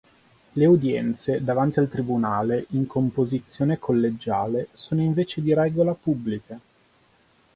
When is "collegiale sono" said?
3.77-5.01